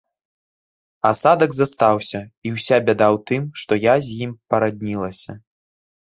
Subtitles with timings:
[1.09, 5.37] Асадак застаўся і ўся бяда ў тым, што я з ім параднілася.